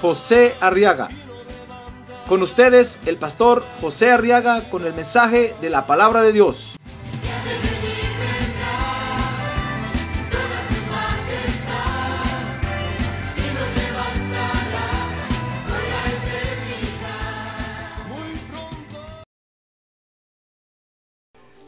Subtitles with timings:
[0.00, 1.08] José Arriaga.
[2.28, 6.74] Con ustedes, el pastor José Arriaga con el mensaje de la palabra de Dios.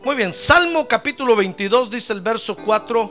[0.04, 3.10] Muy bien, Salmo capítulo 22 dice el verso 4,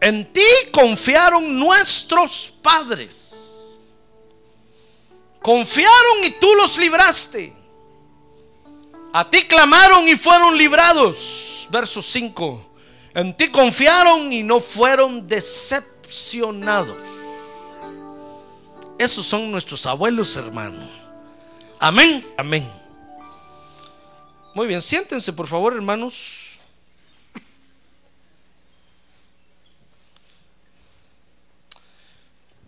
[0.00, 0.40] en ti
[0.72, 3.55] confiaron nuestros padres.
[5.40, 7.52] Confiaron y tú los libraste.
[9.12, 11.68] A ti clamaron y fueron librados.
[11.70, 12.70] Verso 5.
[13.14, 16.98] En ti confiaron y no fueron decepcionados.
[18.98, 20.86] Esos son nuestros abuelos, hermano.
[21.78, 22.70] Amén, amén.
[24.52, 26.60] Muy bien, siéntense por favor, hermanos.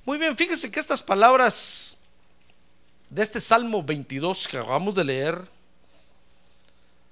[0.07, 1.98] Muy bien, fíjense que estas palabras
[3.19, 5.45] de este Salmo 22 que acabamos de leer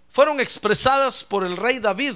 [0.08, 2.14] fueron expresadas por el rey David.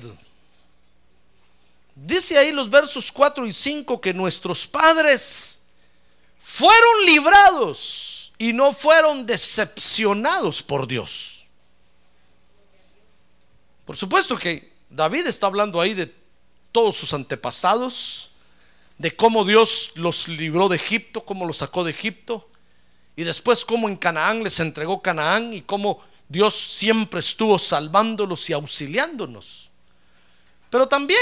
[1.96, 5.62] Dice ahí los versos 4 y 5 que nuestros padres
[6.38, 11.46] fueron librados y no fueron decepcionados por Dios.
[13.84, 16.14] Por supuesto que David está hablando ahí de
[16.70, 18.30] todos sus antepasados,
[18.98, 22.49] de cómo Dios los libró de Egipto, cómo los sacó de Egipto,
[23.20, 28.54] y después cómo en Canaán les entregó Canaán y cómo Dios siempre estuvo salvándolos y
[28.54, 29.70] auxiliándonos.
[30.70, 31.20] Pero también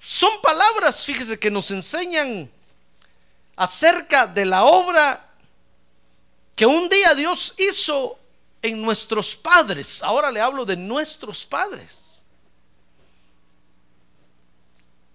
[0.00, 2.50] son palabras, fíjese, que nos enseñan
[3.54, 5.24] acerca de la obra
[6.56, 8.18] que un día Dios hizo
[8.60, 10.02] en nuestros padres.
[10.02, 12.24] Ahora le hablo de nuestros padres.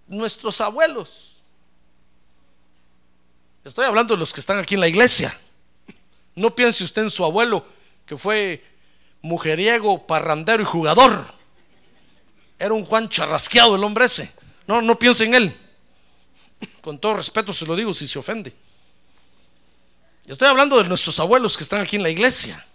[0.08, 1.29] Nuestros abuelos.
[3.64, 5.38] Estoy hablando de los que están aquí en la iglesia.
[6.36, 7.66] No piense usted en su abuelo
[8.06, 8.64] que fue
[9.22, 11.26] mujeriego, parrandero y jugador.
[12.58, 14.32] Era un Juan charrasqueado el hombre ese.
[14.66, 15.58] No, no piense en él.
[16.82, 18.54] Con todo respeto se lo digo si se ofende.
[20.26, 22.66] Estoy hablando de nuestros abuelos que están aquí en la iglesia.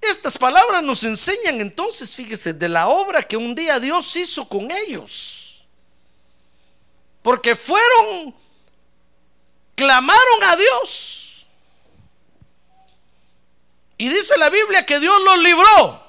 [0.00, 4.68] Estas palabras nos enseñan entonces, fíjese, de la obra que un día Dios hizo con
[4.70, 5.41] ellos.
[7.22, 8.34] Porque fueron,
[9.74, 11.46] clamaron a Dios.
[13.96, 16.02] Y dice la Biblia que Dios los libró.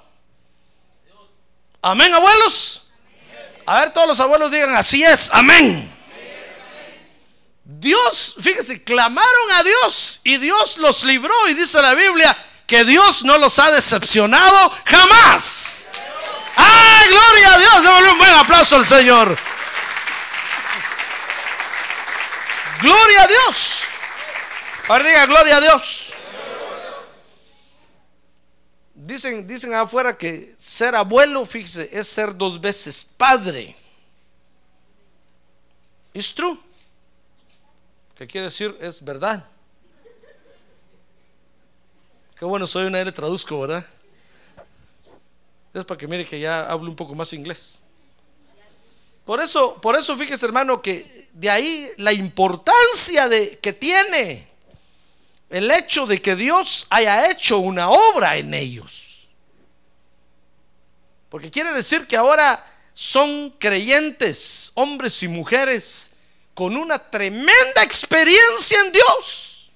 [1.82, 2.86] Amén, abuelos.
[3.66, 5.92] A ver, todos los abuelos digan, así es, amén.
[7.64, 11.34] Dios, fíjese, clamaron a Dios y Dios los libró.
[11.50, 12.36] Y dice la Biblia
[12.66, 15.92] que Dios no los ha decepcionado jamás.
[16.56, 17.84] ¡Ah, gloria a Dios!
[17.84, 19.38] Démosle un buen aplauso al Señor.
[22.84, 23.84] Gloria a Dios.
[24.90, 26.14] Ahora diga, gloria a Dios.
[28.94, 33.74] Dicen, dicen afuera que ser abuelo, fíjese, es ser dos veces padre.
[36.14, 36.60] Es true.
[38.18, 38.78] ¿Qué quiere decir?
[38.82, 39.48] Es verdad.
[42.38, 43.86] Qué bueno soy una le traduzco, ¿verdad?
[45.74, 47.80] Es para que mire que ya hablo un poco más inglés.
[49.24, 54.48] Por eso, por eso fíjese, hermano, que de ahí la importancia de que tiene
[55.50, 59.28] el hecho de que Dios haya hecho una obra en ellos.
[61.30, 62.64] Porque quiere decir que ahora
[62.94, 66.12] son creyentes, hombres y mujeres,
[66.54, 69.72] con una tremenda experiencia en Dios.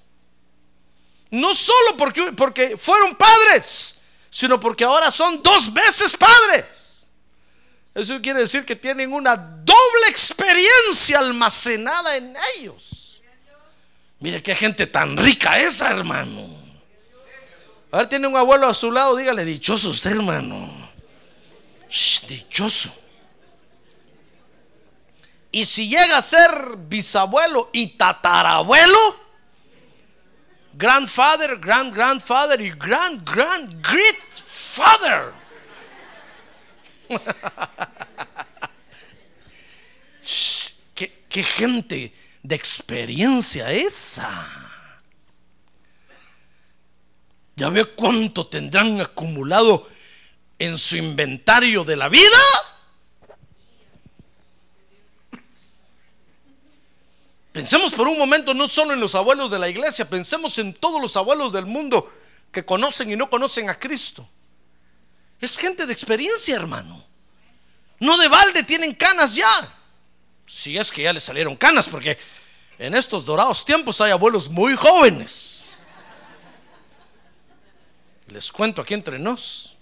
[1.31, 3.95] No solo porque, porque fueron padres,
[4.29, 7.07] sino porque ahora son dos veces padres.
[7.93, 9.76] Eso quiere decir que tienen una doble
[10.07, 13.21] experiencia almacenada en ellos.
[14.19, 16.47] Mire qué gente tan rica esa, hermano.
[17.91, 20.55] A ver, tiene un abuelo a su lado, dígale, dichoso usted, hermano.
[22.27, 22.91] Dichoso.
[25.51, 29.17] Y si llega a ser bisabuelo y tatarabuelo,
[30.73, 35.31] grandfather, grand grandfather y grand grand great father.
[40.93, 42.13] ¿Qué, qué gente
[42.47, 44.47] de experiencia esa.
[47.57, 49.89] Ya ve cuánto tendrán acumulado
[50.57, 52.37] en su inventario de la vida.
[57.51, 61.01] Pensemos por un momento no solo en los abuelos de la iglesia, pensemos en todos
[61.01, 62.13] los abuelos del mundo
[62.51, 64.29] que conocen y no conocen a Cristo.
[65.41, 67.03] Es gente de experiencia, hermano.
[67.99, 69.76] No de balde tienen canas ya.
[70.47, 72.17] Si es que ya les salieron canas, porque
[72.79, 75.73] en estos dorados tiempos hay abuelos muy jóvenes.
[78.27, 79.77] Les cuento aquí entre nos.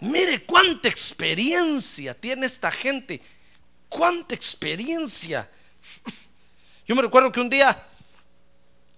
[0.00, 3.22] Mire cuánta experiencia tiene esta gente.
[3.88, 5.48] Cuánta experiencia.
[6.88, 7.86] Yo me recuerdo que un día,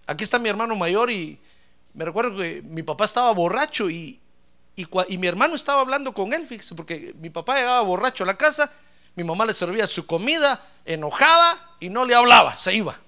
[0.07, 1.39] aquí está mi hermano mayor y
[1.93, 4.19] me recuerdo que mi papá estaba borracho y,
[4.79, 6.47] y, mi hermano estaba hablando con él,
[6.77, 8.71] porque mi papá llegaba borracho a la casa,
[9.17, 12.99] mi mamá le servía su comida, enojada y no le hablaba, se iba.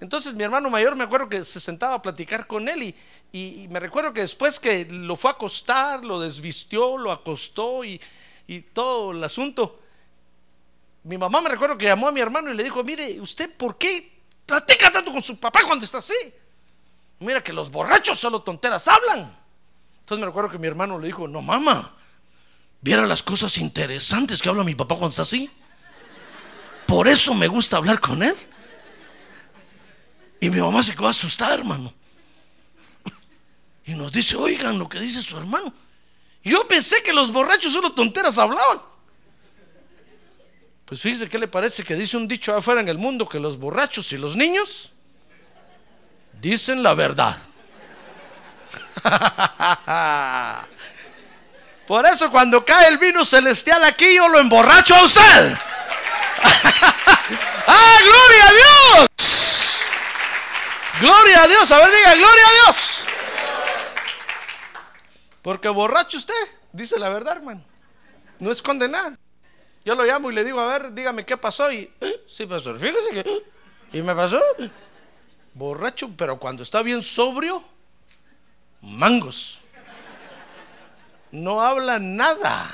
[0.00, 2.94] Entonces mi hermano mayor me acuerdo que se sentaba a platicar con él y,
[3.32, 8.00] y, me recuerdo que después que lo fue a acostar, lo desvistió, lo acostó y,
[8.48, 9.80] y todo el asunto,
[11.04, 13.78] mi mamá me recuerdo que llamó a mi hermano y le dijo, mire, ¿usted por
[13.78, 16.34] qué platica tanto con su papá cuando está así?
[17.20, 19.47] Mira que los borrachos solo tonteras hablan.
[20.08, 21.94] Entonces me recuerdo que mi hermano le dijo, no mamá,
[22.80, 25.50] viera las cosas interesantes que habla mi papá cuando está así.
[26.86, 28.34] Por eso me gusta hablar con él.
[30.40, 31.92] Y mi mamá se quedó asustada, hermano.
[33.84, 35.74] Y nos dice, oigan lo que dice su hermano.
[36.42, 38.80] Yo pensé que los borrachos solo tonteras hablaban.
[40.86, 43.58] Pues fíjese qué le parece que dice un dicho afuera en el mundo que los
[43.58, 44.94] borrachos y los niños
[46.40, 47.36] dicen la verdad.
[51.86, 55.58] Por eso cuando cae el vino celestial aquí yo lo emborracho a usted.
[57.66, 59.08] ¡Ah, gloria a Dios!
[61.00, 63.04] Gloria a Dios, a ver, diga, gloria a Dios.
[65.42, 66.34] Porque borracho usted,
[66.72, 67.64] dice la verdad, hermano.
[68.38, 69.16] No esconde nada.
[69.84, 71.72] Yo lo llamo y le digo, a ver, dígame qué pasó.
[71.72, 72.24] Y, ¿Eh?
[72.26, 73.20] sí, pastor, fíjese que.
[73.20, 73.42] ¿eh?
[73.92, 74.42] Y me pasó.
[75.54, 77.64] Borracho, pero cuando está bien sobrio,
[78.80, 79.60] mangos.
[81.30, 82.70] No habla nada.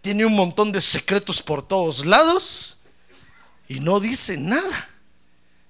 [0.00, 2.78] Tiene un montón de secretos por todos lados
[3.68, 4.88] y no dice nada.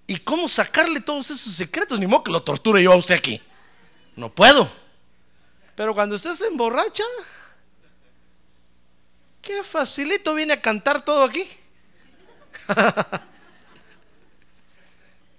[0.06, 1.98] ¿Y cómo sacarle todos esos secretos?
[1.98, 3.40] Ni modo que lo torture yo a usted aquí.
[4.16, 4.70] No puedo.
[5.74, 7.04] Pero cuando usted se emborracha,
[9.40, 11.48] qué facilito viene a cantar todo aquí.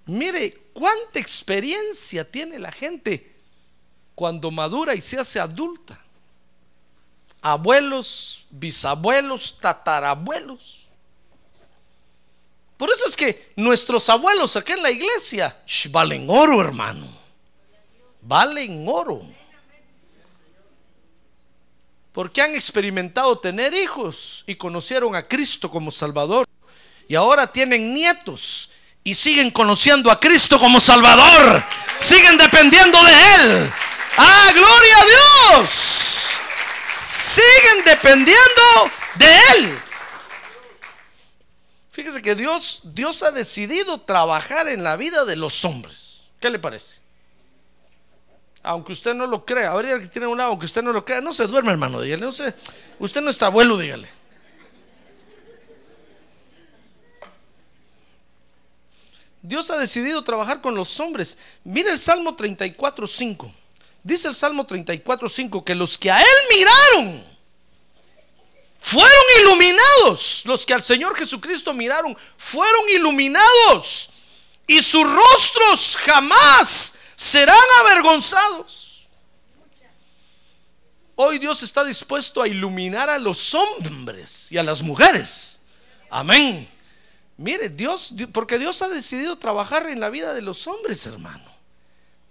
[0.05, 3.31] Mire, cuánta experiencia tiene la gente
[4.21, 6.00] cuando madura y se hace adulta.
[7.41, 10.85] Abuelos, bisabuelos, tatarabuelos.
[12.77, 15.59] Por eso es que nuestros abuelos aquí en la iglesia
[15.89, 17.03] valen oro, hermano.
[18.21, 19.21] Valen oro.
[22.12, 26.45] Porque han experimentado tener hijos y conocieron a Cristo como Salvador.
[27.07, 28.69] Y ahora tienen nietos
[29.03, 31.63] y siguen conociendo a Cristo como Salvador.
[32.00, 33.73] Siguen dependiendo de Él.
[34.17, 36.37] Ah, gloria a Dios.
[37.03, 39.79] Siguen dependiendo de Él.
[41.91, 46.23] Fíjese que Dios, Dios ha decidido trabajar en la vida de los hombres.
[46.39, 47.01] ¿Qué le parece?
[48.63, 51.19] Aunque usted no lo crea, ahora que tiene un lado, aunque usted no lo crea,
[51.19, 54.07] no se duerme, hermano, dígale, usted no está abuelo, dígale.
[59.41, 61.37] Dios ha decidido trabajar con los hombres.
[61.63, 63.53] Mire el Salmo 34, 5.
[64.03, 67.23] Dice el Salmo 34, 5 que los que a Él miraron,
[68.79, 70.41] fueron iluminados.
[70.45, 74.09] Los que al Señor Jesucristo miraron fueron iluminados.
[74.65, 79.07] Y sus rostros jamás serán avergonzados.
[81.15, 85.61] Hoy Dios está dispuesto a iluminar a los hombres y a las mujeres.
[86.09, 86.67] Amén.
[87.37, 91.50] Mire, Dios, porque Dios ha decidido trabajar en la vida de los hombres, hermano,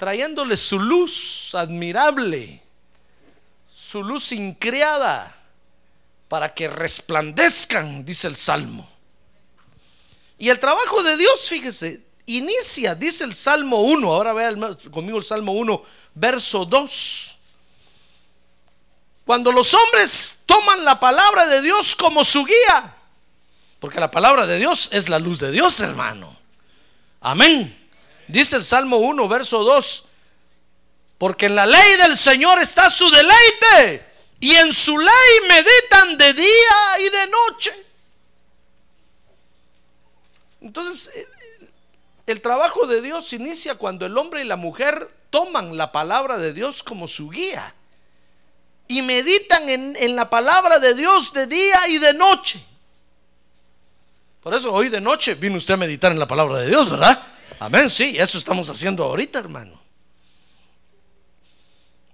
[0.01, 2.63] trayéndole su luz admirable,
[3.77, 5.31] su luz increada
[6.27, 8.89] para que resplandezcan, dice el Salmo.
[10.39, 14.51] Y el trabajo de Dios, fíjese, inicia, dice el Salmo 1, ahora vea
[14.91, 15.83] conmigo el Salmo 1,
[16.15, 17.39] verso 2.
[19.27, 22.97] Cuando los hombres toman la palabra de Dios como su guía,
[23.79, 26.35] porque la palabra de Dios es la luz de Dios, hermano.
[27.21, 27.80] Amén.
[28.31, 30.05] Dice el Salmo 1, verso 2,
[31.19, 34.07] porque en la ley del Señor está su deleite
[34.41, 37.87] y en su ley meditan de día y de noche.
[40.63, 41.29] Entonces, eh,
[42.27, 46.53] el trabajo de Dios inicia cuando el hombre y la mujer toman la palabra de
[46.53, 47.75] Dios como su guía
[48.89, 52.61] y meditan en, la palabra de Dios de día y de noche.
[54.43, 57.23] Por eso hoy de noche vino usted a meditar en la palabra de Dios, ¿verdad?
[57.61, 59.79] Amén, sí, eso estamos haciendo ahorita, hermano.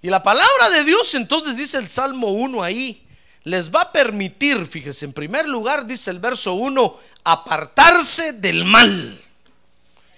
[0.03, 3.07] Y la palabra de Dios, entonces dice el Salmo 1 ahí,
[3.45, 9.21] les va a permitir, fíjese, en primer lugar dice el verso 1, apartarse del mal.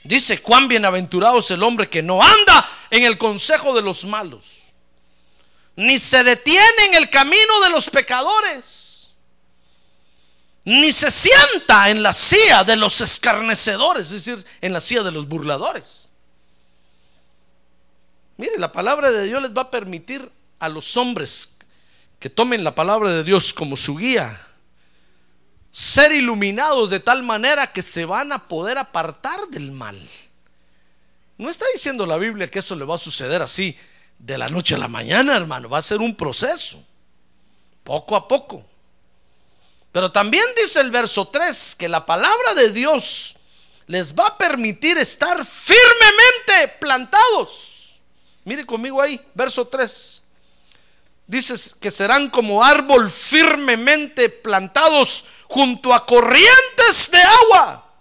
[0.03, 4.73] Dice, cuán bienaventurado es el hombre que no anda en el consejo de los malos,
[5.77, 8.88] ni se detiene en el camino de los pecadores,
[10.69, 15.11] ni se sienta en la silla de los escarnecedores, es decir, en la silla de
[15.11, 16.11] los burladores.
[18.37, 21.57] Mire, la palabra de Dios les va a permitir a los hombres
[22.19, 24.39] que tomen la palabra de Dios como su guía,
[25.71, 29.99] ser iluminados de tal manera que se van a poder apartar del mal.
[31.39, 33.75] No está diciendo la Biblia que eso le va a suceder así
[34.19, 35.71] de la noche a la mañana, hermano.
[35.71, 36.85] Va a ser un proceso,
[37.85, 38.67] poco a poco.
[39.93, 43.37] Pero también dice el verso 3 que la palabra de Dios
[43.87, 47.95] les va a permitir estar firmemente plantados.
[48.45, 50.23] Mire conmigo ahí, verso 3.
[51.27, 57.93] Dices que serán como árbol firmemente plantados junto a corrientes de agua,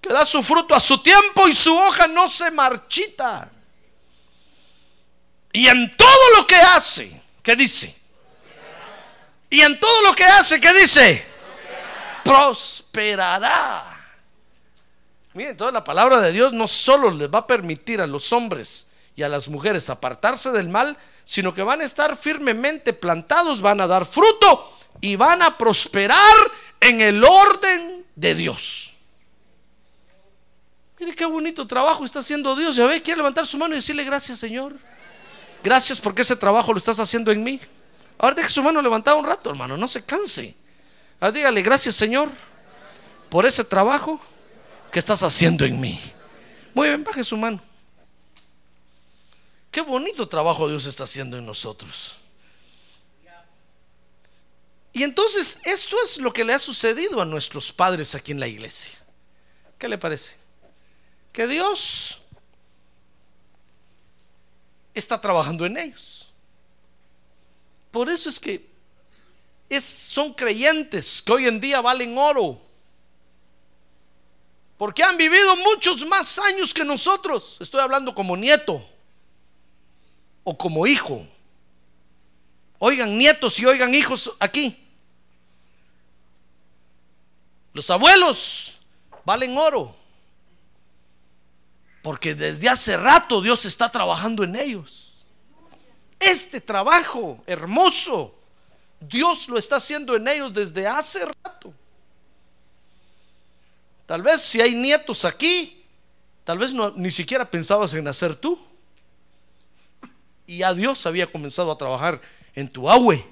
[0.00, 3.50] que da su fruto a su tiempo y su hoja no se marchita.
[5.52, 7.99] Y en todo lo que hace, ¿qué dice?
[9.50, 11.26] Y en todo lo que hace, ¿qué dice?
[12.24, 13.90] Prosperará.
[15.34, 18.86] Miren, toda la palabra de Dios no solo les va a permitir a los hombres
[19.16, 23.80] y a las mujeres apartarse del mal, sino que van a estar firmemente plantados, van
[23.80, 26.36] a dar fruto y van a prosperar
[26.80, 28.94] en el orden de Dios.
[30.98, 32.76] Mire qué bonito trabajo está haciendo Dios.
[32.76, 34.74] Ya ve, quiere levantar su mano y decirle gracias, Señor.
[35.64, 37.60] Gracias porque ese trabajo lo estás haciendo en mí.
[38.22, 40.54] Ahora deje su mano levantada un rato, hermano, no se canse.
[41.32, 42.30] Dígale gracias, Señor,
[43.30, 44.20] por ese trabajo
[44.92, 45.98] que estás haciendo en mí.
[46.74, 47.62] Muy bien, baje su mano.
[49.70, 52.18] Qué bonito trabajo Dios está haciendo en nosotros.
[54.92, 58.48] Y entonces esto es lo que le ha sucedido a nuestros padres aquí en la
[58.48, 58.98] iglesia.
[59.78, 60.36] ¿Qué le parece?
[61.32, 62.20] Que Dios
[64.92, 66.19] está trabajando en ellos.
[67.90, 68.70] Por eso es que
[69.68, 72.60] es, son creyentes que hoy en día valen oro.
[74.76, 77.58] Porque han vivido muchos más años que nosotros.
[77.60, 78.82] Estoy hablando como nieto
[80.42, 81.26] o como hijo.
[82.78, 84.76] Oigan nietos y oigan hijos aquí.
[87.72, 88.80] Los abuelos
[89.24, 89.94] valen oro.
[92.02, 95.09] Porque desde hace rato Dios está trabajando en ellos.
[96.20, 98.38] Este trabajo hermoso,
[99.00, 101.72] Dios lo está haciendo en ellos desde hace rato.
[104.04, 105.82] Tal vez si hay nietos aquí,
[106.44, 108.58] tal vez no, ni siquiera pensabas en nacer tú.
[110.46, 112.20] Y ya Dios había comenzado a trabajar
[112.54, 113.26] en tu abue.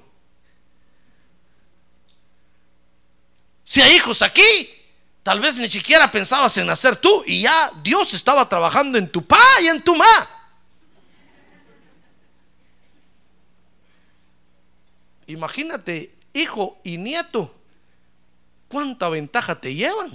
[3.65, 4.71] Si hay hijos aquí,
[5.23, 9.27] tal vez ni siquiera pensabas en nacer tú y ya Dios estaba trabajando en tu
[9.27, 10.38] pa y en tu ma.
[15.29, 17.55] Imagínate, hijo y nieto,
[18.67, 20.11] cuánta ventaja te llevan.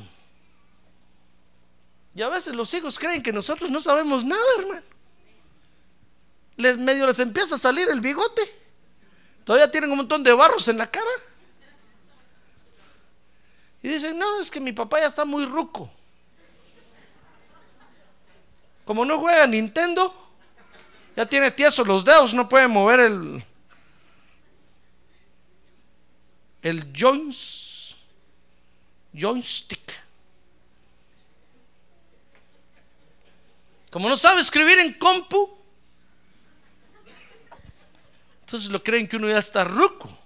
[2.15, 4.81] Y a veces los hijos creen que nosotros no sabemos nada, hermano.
[6.57, 8.41] Les medio les empieza a salir el bigote.
[9.43, 11.05] Todavía tienen un montón de barros en la cara.
[13.83, 15.91] Y dicen, no, es que mi papá ya está muy ruco.
[18.83, 20.11] Como no juega Nintendo,
[21.15, 23.43] ya tiene tiesos los dedos, no puede mover el,
[26.63, 27.97] el joints,
[29.13, 30.01] joystick.
[33.91, 35.55] Como no sabe escribir en compu,
[38.39, 40.17] entonces lo creen que uno ya está ruco.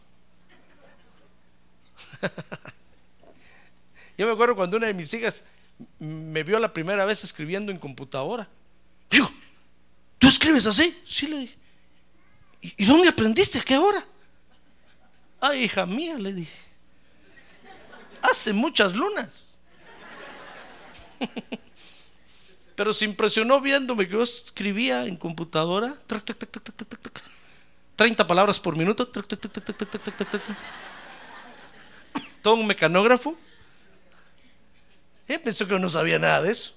[4.18, 5.44] Yo me acuerdo cuando una de mis hijas
[6.00, 8.48] me vio la primera vez escribiendo en computadora.
[9.10, 9.30] Digo,
[10.18, 10.98] ¿tú escribes así?
[11.06, 11.56] Sí, le dije.
[12.62, 13.60] ¿Y, dónde aprendiste?
[13.60, 14.04] ¿A qué hora?
[15.40, 16.58] Ay, hija mía, le dije,
[18.22, 19.60] hace muchas lunas.
[22.76, 25.96] Pero se impresionó viéndome que yo escribía en computadora
[27.96, 29.08] 30 palabras por minuto.
[32.42, 33.36] Todo un mecanógrafo.
[35.28, 36.74] Eh, pensó que no sabía nada de eso.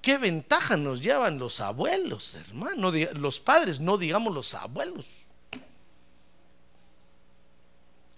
[0.00, 2.90] ¿Qué ventaja nos llevan los abuelos, hermano?
[3.14, 5.25] Los padres, no digamos los abuelos.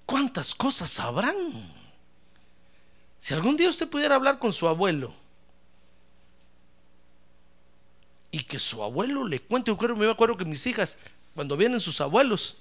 [0.08, 1.36] ¿Cuántas cosas sabrán?
[3.18, 5.12] Si algún día usted pudiera hablar con su abuelo
[8.30, 10.96] y que su abuelo le cuente, yo me acuerdo que mis hijas,
[11.34, 12.56] cuando vienen sus abuelos,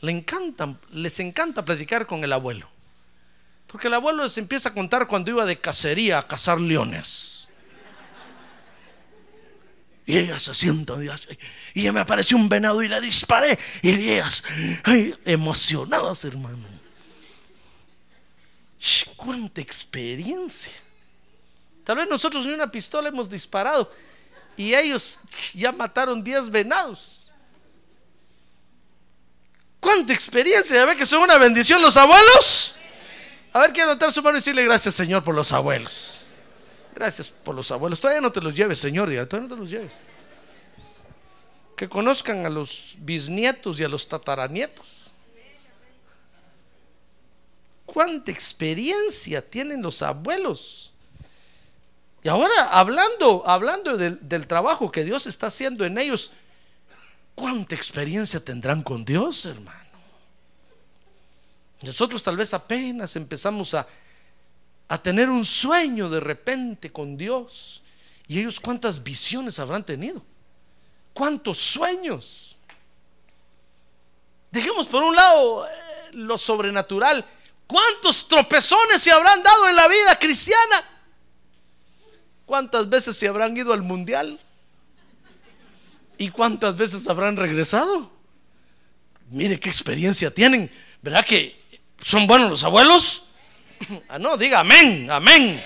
[0.00, 2.68] le encantan, les encanta platicar con el abuelo.
[3.66, 7.33] Porque el abuelo les empieza a contar cuando iba de cacería a cazar leones.
[10.06, 11.38] Y ellas se sientan y, hace-
[11.74, 13.58] me apareció un venado y le disparé.
[13.82, 14.42] Y ellas,
[15.24, 16.58] emocionadas, hermano.
[19.16, 20.72] ¡Cuánta experiencia!
[21.84, 23.90] Tal vez nosotros ni una pistola hemos disparado.
[24.56, 25.18] Y ellos
[25.54, 27.20] ya mataron 10 venados.
[29.80, 30.76] ¿Cuánta experiencia?
[30.76, 32.74] ¿Ya ve que son una bendición los abuelos?
[33.52, 36.20] A ver, quiero levantar su mano y decirle gracias, Señor, por los abuelos.
[36.94, 37.98] Gracias por los abuelos.
[37.98, 39.08] Todavía no te los lleves, Señor.
[39.08, 39.92] Diga, todavía no te los lleves.
[41.76, 45.10] Que conozcan a los bisnietos y a los tataranietos.
[47.84, 50.92] ¿Cuánta experiencia tienen los abuelos?
[52.22, 56.30] Y ahora hablando, hablando del, del trabajo que Dios está haciendo en ellos,
[57.34, 59.84] ¿cuánta experiencia tendrán con Dios, hermano?
[61.82, 63.86] Nosotros tal vez apenas empezamos a,
[64.88, 67.82] a tener un sueño de repente con Dios.
[68.26, 70.22] ¿Y ellos cuántas visiones habrán tenido?
[71.12, 72.56] ¿Cuántos sueños?
[74.50, 75.70] Dejemos por un lado eh,
[76.12, 77.24] lo sobrenatural.
[77.66, 80.84] ¿Cuántos tropezones se habrán dado en la vida cristiana?
[82.46, 84.38] ¿Cuántas veces se habrán ido al mundial?
[86.18, 88.12] ¿Y cuántas veces habrán regresado?
[89.30, 90.70] Mire qué experiencia tienen.
[91.02, 91.60] ¿Verdad que
[92.00, 93.23] son buenos los abuelos?
[94.08, 95.62] Ah, no, diga amén, amén.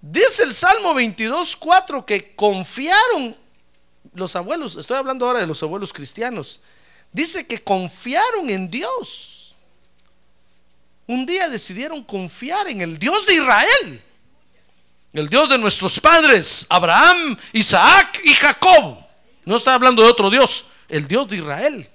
[0.00, 3.36] Dice el Salmo 22, 4 que confiaron
[4.14, 6.60] los abuelos, estoy hablando ahora de los abuelos cristianos,
[7.12, 9.54] dice que confiaron en Dios.
[11.06, 14.02] Un día decidieron confiar en el Dios de Israel,
[15.12, 18.98] el Dios de nuestros padres, Abraham, Isaac y Jacob.
[19.44, 21.90] No está hablando de otro Dios, el Dios de Israel.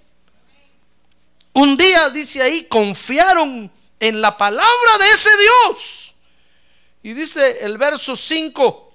[1.54, 3.72] Un día, dice ahí, confiaron
[4.04, 6.16] en la palabra de ese Dios.
[7.04, 8.94] Y dice el verso 5,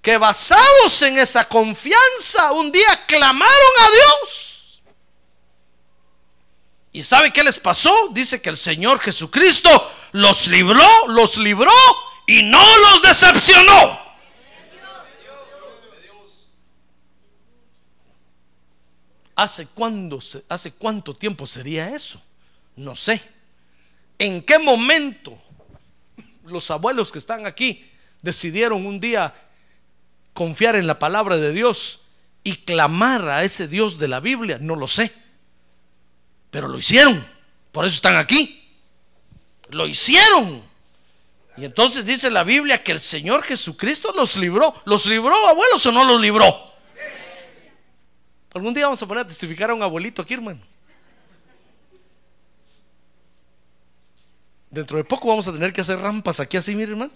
[0.00, 4.82] que basados en esa confianza, un día clamaron a Dios.
[6.92, 7.92] ¿Y sabe qué les pasó?
[8.12, 9.68] Dice que el Señor Jesucristo
[10.12, 11.74] los libró, los libró
[12.26, 14.06] y no los decepcionó.
[19.34, 22.22] ¿Hace, cuándo, ¿Hace cuánto tiempo sería eso?
[22.74, 23.35] No sé.
[24.18, 25.38] ¿En qué momento
[26.44, 27.90] los abuelos que están aquí
[28.22, 29.34] decidieron un día
[30.32, 32.00] confiar en la palabra de Dios
[32.44, 34.58] y clamar a ese Dios de la Biblia?
[34.60, 35.12] No lo sé.
[36.50, 37.24] Pero lo hicieron.
[37.72, 38.74] Por eso están aquí.
[39.70, 40.62] Lo hicieron.
[41.56, 44.74] Y entonces dice la Biblia que el Señor Jesucristo los libró.
[44.84, 46.64] ¿Los libró, abuelos, o no los libró?
[48.54, 50.60] Algún día vamos a poner a testificar a un abuelito aquí, hermano.
[54.70, 57.12] Dentro de poco vamos a tener que hacer rampas aquí así, mire, hermano.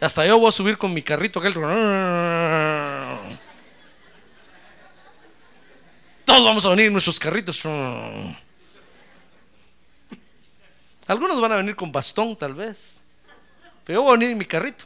[0.00, 1.54] Hasta yo voy a subir con mi carrito aquel.
[6.24, 7.62] Todos vamos a venir en nuestros carritos.
[11.06, 12.94] Algunos van a venir con bastón, tal vez.
[13.84, 14.84] Pero yo voy a venir en mi carrito.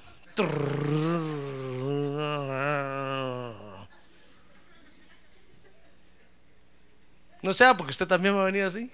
[7.43, 8.91] No sea porque usted también va a venir así.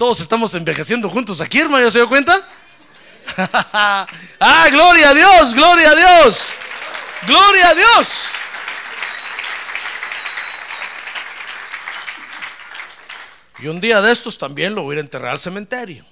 [0.00, 2.34] Todos estamos envejeciendo juntos aquí, hermano, ¿ya se dio cuenta?
[3.36, 6.56] ah, gloria a Dios, gloria a Dios,
[7.26, 8.30] gloria a Dios.
[13.58, 16.06] Y un día de estos también lo voy a enterrar al cementerio.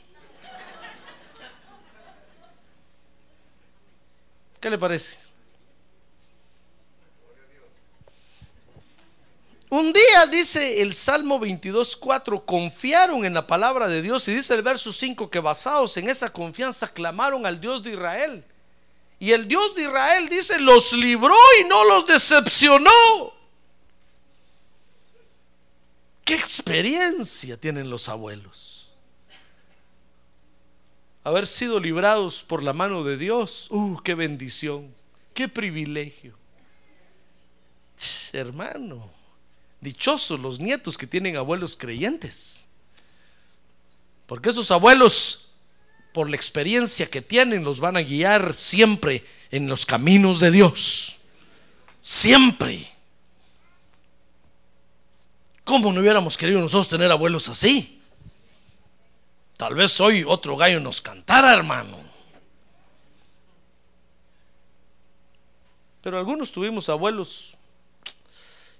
[4.61, 5.27] ¿Qué le parece?
[9.70, 14.62] Un día dice el Salmo 22.4, confiaron en la palabra de Dios y dice el
[14.62, 18.44] verso 5 que basados en esa confianza clamaron al Dios de Israel.
[19.18, 22.90] Y el Dios de Israel dice, los libró y no los decepcionó.
[26.24, 28.90] ¿Qué experiencia tienen los abuelos?
[31.24, 33.66] Haber sido librados por la mano de Dios.
[33.70, 34.94] ¡Uh, qué bendición!
[35.35, 36.38] ¡Qué privilegio!
[38.33, 39.17] Hermano,
[39.80, 42.68] dichosos los nietos que tienen abuelos creyentes.
[44.26, 45.48] Porque esos abuelos,
[46.12, 51.18] por la experiencia que tienen, los van a guiar siempre en los caminos de Dios.
[52.00, 52.86] Siempre.
[55.64, 58.00] ¿Cómo no hubiéramos querido nosotros tener abuelos así?
[59.56, 61.98] Tal vez hoy otro gallo nos cantara, hermano.
[66.00, 67.57] Pero algunos tuvimos abuelos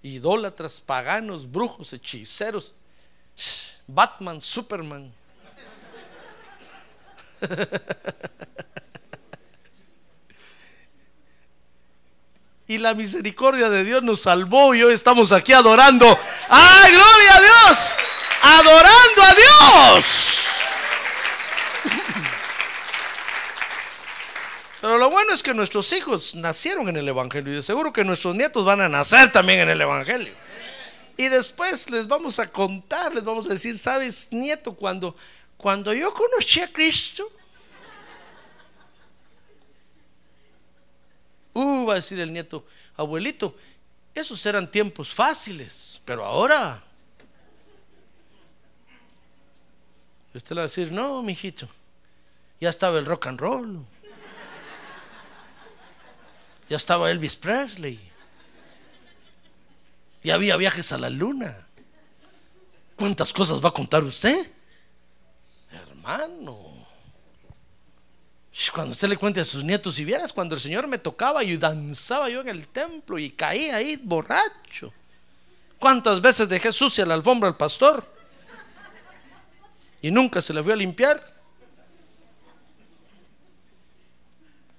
[0.03, 2.75] idólatras, paganos, brujos, hechiceros,
[3.87, 5.13] Batman, Superman.
[12.67, 16.07] y la misericordia de Dios nos salvó y hoy estamos aquí adorando.
[16.49, 17.97] ¡Ay, gloria a Dios!
[18.43, 20.38] Adorando a Dios.
[24.81, 28.05] Pero lo bueno es que nuestros hijos nacieron en el Evangelio y de seguro que
[28.05, 30.33] nuestros nietos van a nacer también en el Evangelio.
[31.17, 35.17] Y después les vamos a contar, les vamos a decir, sabes, nieto, cuando,
[35.57, 37.29] cuando yo conocí a Cristo,
[41.55, 42.65] uh, va a decir el nieto,
[42.97, 43.57] abuelito,
[44.15, 46.85] esos eran tiempos fáciles, pero ahora,
[50.33, 51.69] usted le va a decir, no, mijito,
[52.61, 53.85] ya estaba el rock and roll.
[56.69, 57.99] Ya estaba Elvis Presley.
[60.23, 61.67] Ya había viajes a la luna.
[62.97, 64.51] ¿Cuántas cosas va a contar usted?
[65.71, 66.59] Hermano.
[68.73, 71.57] Cuando usted le cuente a sus nietos, y vieras cuando el Señor me tocaba y
[71.57, 74.93] danzaba yo en el templo y caía ahí borracho.
[75.79, 78.05] ¿Cuántas veces dejé sucia la alfombra al pastor?
[80.03, 81.38] Y nunca se la fui a limpiar.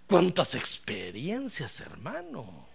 [0.10, 2.68] ¿Cuántas experiencias, hermano?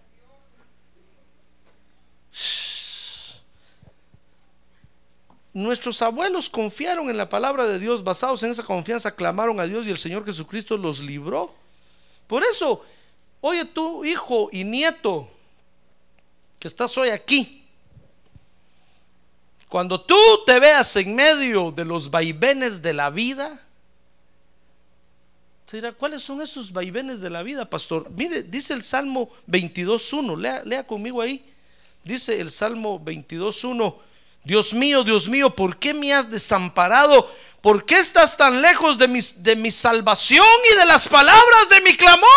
[5.52, 9.84] Nuestros abuelos confiaron en la palabra de Dios, basados en esa confianza, clamaron a Dios
[9.84, 11.52] y el Señor Jesucristo los libró.
[12.28, 12.84] Por eso,
[13.40, 15.28] oye tú, hijo y nieto,
[16.60, 17.66] que estás hoy aquí,
[19.68, 20.16] cuando tú
[20.46, 23.63] te veas en medio de los vaivenes de la vida,
[25.72, 28.10] dirá, ¿cuáles son esos vaivenes de la vida, pastor?
[28.10, 31.44] Mire, dice el Salmo 22.1, lea, lea conmigo ahí.
[32.04, 33.96] Dice el Salmo 22.1,
[34.44, 37.30] Dios mío, Dios mío, ¿por qué me has desamparado?
[37.62, 41.80] ¿Por qué estás tan lejos de mi, de mi salvación y de las palabras de
[41.80, 42.28] mi clamor?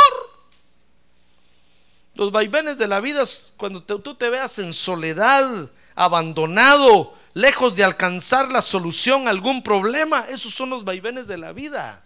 [2.16, 3.24] Los vaivenes de la vida,
[3.58, 10.26] cuando tú te veas en soledad, abandonado, lejos de alcanzar la solución a algún problema,
[10.30, 12.04] esos son los vaivenes de la vida.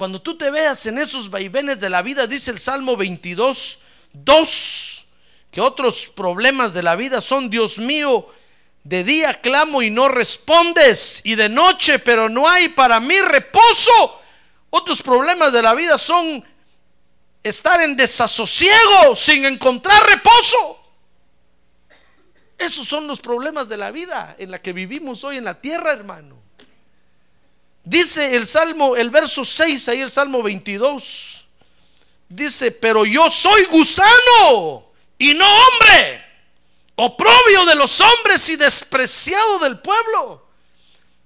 [0.00, 3.80] Cuando tú te veas en esos vaivenes de la vida, dice el Salmo 22,
[4.14, 5.06] 2,
[5.50, 8.26] que otros problemas de la vida son, Dios mío,
[8.82, 14.22] de día clamo y no respondes, y de noche, pero no hay para mí reposo.
[14.70, 16.42] Otros problemas de la vida son
[17.42, 20.82] estar en desasosiego sin encontrar reposo.
[22.56, 25.92] Esos son los problemas de la vida en la que vivimos hoy en la tierra,
[25.92, 26.40] hermano.
[27.90, 31.48] Dice el Salmo, el verso 6, ahí el Salmo 22.
[32.28, 36.24] Dice, pero yo soy gusano y no hombre,
[36.94, 40.46] oprobio de los hombres y despreciado del pueblo.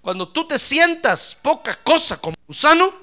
[0.00, 2.94] Cuando tú te sientas poca cosa como gusano,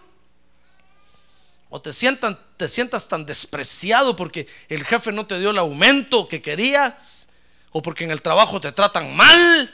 [1.70, 6.28] o te, sientan, te sientas tan despreciado porque el jefe no te dio el aumento
[6.28, 7.28] que querías,
[7.70, 9.72] o porque en el trabajo te tratan mal,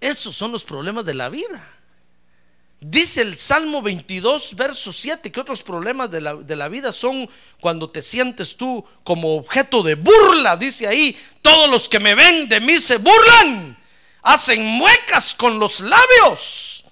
[0.00, 1.81] esos son los problemas de la vida.
[2.84, 8.02] Dice el Salmo 22, verso 7, que otros problemas de la, vida son cuando te
[8.02, 10.56] sientes tú como objeto de burla.
[10.56, 13.78] Dice ahí, todos los que me ven de mí se burlan,
[14.22, 16.84] hacen muecas con los labios,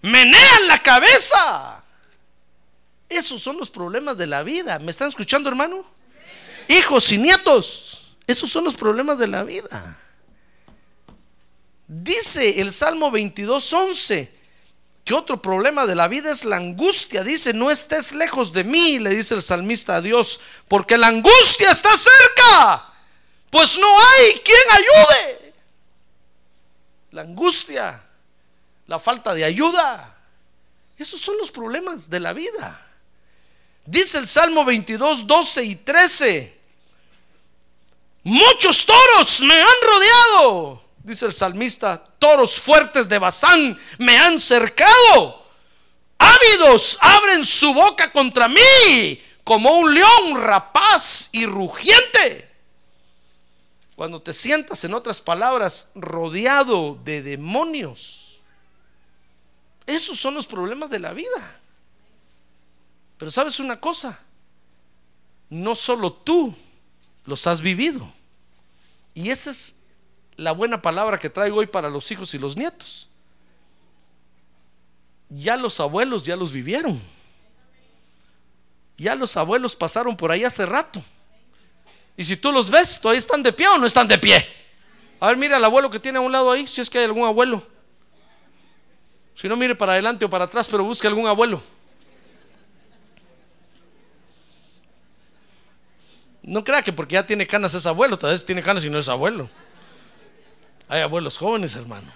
[0.00, 1.84] menean la cabeza.
[3.10, 4.78] Esos son los problemas de la vida.
[4.78, 5.84] ¿Me están escuchando, hermano?
[6.66, 9.98] Hijos y nietos, esos son los problemas de la vida.
[11.86, 14.37] Dice el Salmo 22, 11
[15.14, 17.22] otro problema de la vida es la angustia.
[17.22, 21.70] Dice, no estés lejos de mí, le dice el salmista a Dios, porque la angustia
[21.70, 22.92] está cerca,
[23.50, 25.52] pues no hay quien ayude.
[27.12, 28.02] La angustia,
[28.86, 30.16] la falta de ayuda,
[30.96, 32.86] esos son los problemas de la vida.
[33.84, 36.60] Dice el Salmo 22, 12 y 13,
[38.24, 45.46] muchos toros me han rodeado dice el salmista, toros fuertes de Bazán me han cercado.
[46.18, 52.48] Ávidos abren su boca contra mí como un león rapaz y rugiente.
[53.96, 58.40] Cuando te sientas, en otras palabras, rodeado de demonios.
[59.86, 61.60] Esos son los problemas de la vida.
[63.16, 64.20] Pero sabes una cosa,
[65.48, 66.54] no solo tú
[67.24, 68.12] los has vivido.
[69.14, 69.78] Y esa es
[70.38, 73.08] la buena palabra que traigo hoy para los hijos y los nietos.
[75.28, 76.98] Ya los abuelos ya los vivieron.
[78.96, 81.02] Ya los abuelos pasaron por ahí hace rato.
[82.16, 84.46] Y si tú los ves, ¿todavía están de pie o no están de pie?
[85.20, 87.04] A ver, mira al abuelo que tiene a un lado ahí, si es que hay
[87.04, 87.60] algún abuelo.
[89.34, 91.60] Si no, mire para adelante o para atrás, pero busque algún abuelo.
[96.42, 98.98] No crea que porque ya tiene canas es abuelo, tal vez tiene canas y no
[98.98, 99.50] es abuelo.
[100.88, 102.10] Hay abuelos jóvenes, hermano.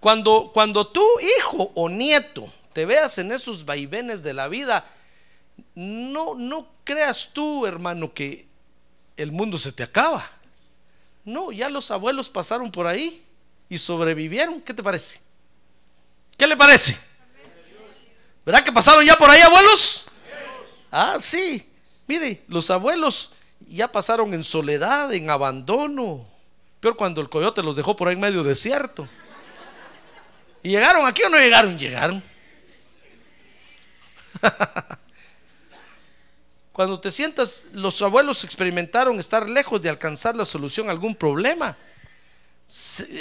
[0.00, 1.04] Cuando, cuando tu
[1.38, 4.86] hijo o nieto te veas en esos vaivenes de la vida,
[5.74, 8.46] no, no creas tú, hermano, que
[9.16, 10.28] el mundo se te acaba.
[11.24, 13.22] No, ya los abuelos pasaron por ahí
[13.68, 14.60] y sobrevivieron.
[14.62, 15.20] ¿Qué te parece?
[16.36, 16.98] ¿Qué le parece?
[18.46, 20.06] ¿Verdad que pasaron ya por ahí, abuelos?
[20.90, 21.68] Ah, sí.
[22.06, 23.32] Mire, los abuelos
[23.76, 26.24] ya pasaron en soledad, en abandono.
[26.80, 29.08] Peor cuando el coyote los dejó por ahí en medio desierto.
[30.62, 31.78] ¿Y llegaron aquí o no llegaron?
[31.78, 32.22] Llegaron.
[36.72, 41.76] Cuando te sientas, los abuelos experimentaron estar lejos de alcanzar la solución a algún problema.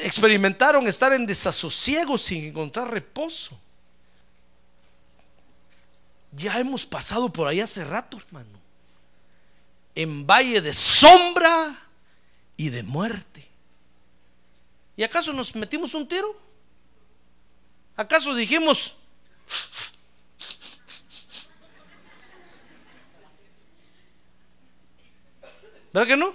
[0.03, 3.59] Experimentaron estar en desasosiego sin encontrar reposo.
[6.33, 8.56] Ya hemos pasado por ahí hace rato, hermano.
[9.97, 11.75] En valle de sombra
[12.55, 13.49] y de muerte.
[14.95, 16.39] ¿Y acaso nos metimos un tiro?
[17.95, 18.95] ¿Acaso dijimos,
[25.91, 26.31] ¿verdad que no?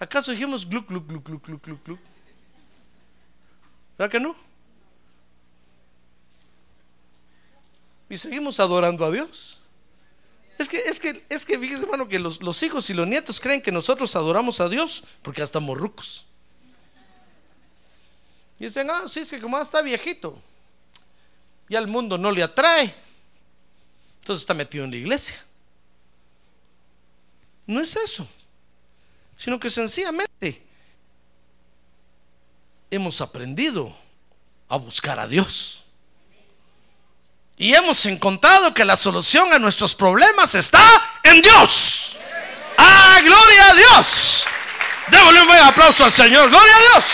[0.00, 2.00] ¿Acaso dijimos gluc, gluc, gluc, gluc, gluc, gluc, gluc?
[3.96, 4.34] ¿Verdad que no?
[8.10, 9.60] Y seguimos adorando a Dios.
[10.58, 13.40] Es que, es que, es que, fíjese, hermano, que los, los hijos y los nietos
[13.40, 16.26] creen que nosotros adoramos a Dios porque hasta morrucos.
[18.58, 20.40] Y dicen, ah, sí, es que como está viejito,
[21.68, 22.94] ya el mundo no le atrae.
[24.20, 25.44] Entonces está metido en la iglesia.
[27.66, 28.26] No es eso,
[29.36, 30.62] sino que sencillamente
[32.90, 33.94] hemos aprendido
[34.68, 35.83] a buscar a Dios.
[37.56, 40.82] Y hemos encontrado que la solución a nuestros problemas está
[41.22, 42.18] en Dios.
[42.76, 44.46] ¡Ah, gloria a Dios!
[45.08, 46.50] Démosle un buen aplauso al Señor.
[46.50, 47.04] ¡Gloria a Dios!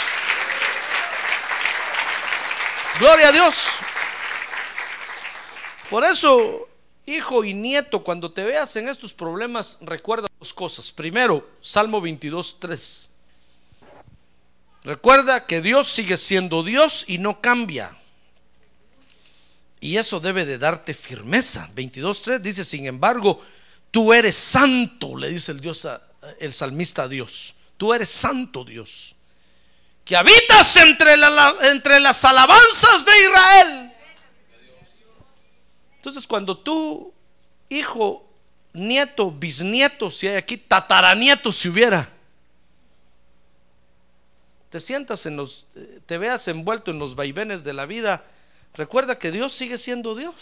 [2.99, 3.67] ¡Gloria a Dios!
[5.91, 6.69] Por eso,
[7.05, 10.91] hijo y nieto, cuando te veas en estos problemas, recuerda dos cosas.
[10.93, 13.11] Primero, Salmo 22, 3.
[14.85, 18.00] Recuerda que Dios sigue siendo Dios y no cambia.
[19.81, 21.69] Y eso debe de darte firmeza.
[21.75, 23.43] 22.3 dice, sin embargo,
[23.91, 25.87] tú eres santo, le dice el Dios
[26.39, 27.55] el salmista a Dios.
[27.77, 29.17] Tú eres santo Dios,
[30.05, 31.15] que habitas entre,
[31.63, 33.93] entre las alabanzas de Israel.
[35.97, 37.13] Entonces, cuando tú,
[37.69, 38.29] hijo,
[38.73, 42.11] nieto, bisnieto, si hay aquí, tataranieto, si hubiera,
[44.69, 45.67] te sientas en los,
[46.07, 48.25] te veas envuelto en los vaivenes de la vida,
[48.81, 50.35] recuerda que Dios sigue siendo Dios.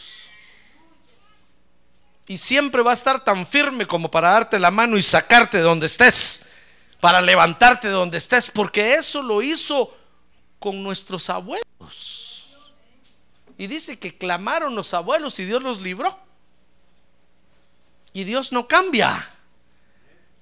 [2.28, 5.64] Y siempre va a estar tan firme como para darte la mano y sacarte de
[5.64, 6.42] donde estés,
[7.00, 9.92] para levantarte de donde estés, porque eso lo hizo
[10.60, 12.46] con nuestros abuelos.
[13.56, 16.16] Y dice que clamaron los abuelos y Dios los libró.
[18.12, 19.28] Y Dios no cambia.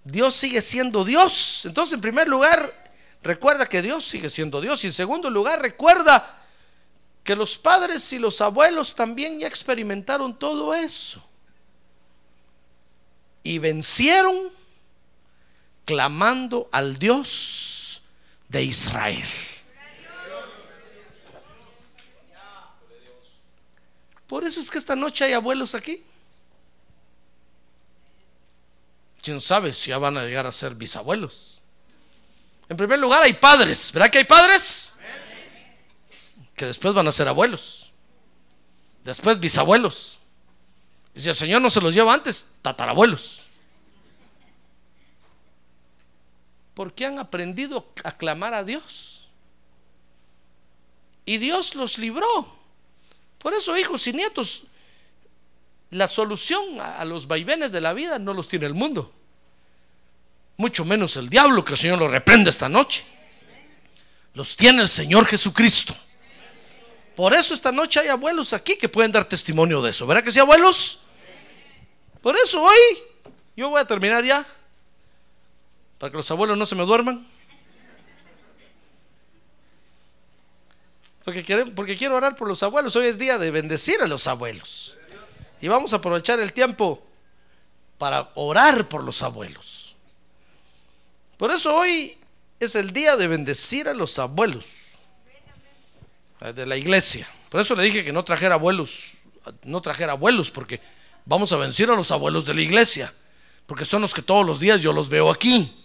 [0.04, 1.64] Dios sigue siendo Dios.
[1.64, 2.74] Entonces, en primer lugar,
[3.22, 4.84] recuerda que Dios sigue siendo Dios.
[4.84, 6.45] Y en segundo lugar, recuerda
[7.26, 11.20] que los padres y los abuelos también ya experimentaron todo eso.
[13.42, 14.48] Y vencieron
[15.84, 18.00] clamando al Dios
[18.48, 19.28] de Israel.
[24.28, 26.04] Por eso es que esta noche hay abuelos aquí.
[29.20, 31.60] Quién sabe si ya van a llegar a ser bisabuelos.
[32.68, 34.75] En primer lugar hay padres, ¿verdad que hay padres?
[36.56, 37.92] Que después van a ser abuelos.
[39.04, 40.18] Después bisabuelos.
[41.14, 43.44] Y si el Señor no se los lleva antes, tatarabuelos.
[46.74, 49.28] Porque han aprendido a clamar a Dios.
[51.24, 52.26] Y Dios los libró.
[53.38, 54.64] Por eso, hijos y nietos,
[55.90, 59.12] la solución a los vaivenes de la vida no los tiene el mundo.
[60.58, 63.04] mucho menos el diablo, que el Señor lo reprende esta noche.
[64.34, 65.94] Los tiene el Señor Jesucristo.
[67.16, 70.06] Por eso esta noche hay abuelos aquí que pueden dar testimonio de eso.
[70.06, 71.00] ¿Verdad que sí, abuelos?
[72.20, 72.76] Por eso hoy
[73.56, 74.46] yo voy a terminar ya,
[75.98, 77.26] para que los abuelos no se me duerman.
[81.24, 82.94] Porque, quiero, porque quiero orar por los abuelos.
[82.96, 84.98] Hoy es día de bendecir a los abuelos.
[85.62, 87.02] Y vamos a aprovechar el tiempo
[87.96, 89.96] para orar por los abuelos.
[91.38, 92.18] Por eso hoy
[92.60, 94.85] es el día de bendecir a los abuelos
[96.52, 97.26] de la iglesia.
[97.50, 99.12] Por eso le dije que no trajera abuelos,
[99.64, 100.80] no trajera abuelos, porque
[101.24, 103.12] vamos a vencer a los abuelos de la iglesia,
[103.66, 105.84] porque son los que todos los días yo los veo aquí.